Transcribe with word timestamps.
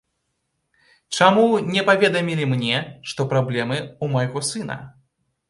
Чаму 1.17 1.43
не 1.75 1.83
паведамілі 1.89 2.49
мне, 2.55 2.75
што 3.11 3.27
праблемы 3.35 3.77
ў 3.83 4.05
майго 4.17 4.45
сына? 4.51 4.81